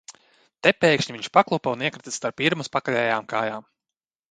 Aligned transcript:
Te 0.67 0.71
pēkšņi 0.85 1.13
viņš 1.17 1.29
paklupa 1.39 1.75
un 1.77 1.85
iekrita 1.85 2.15
starp 2.17 2.43
Irmas 2.47 2.73
pakaļējām 2.79 3.31
kājām. 3.35 3.71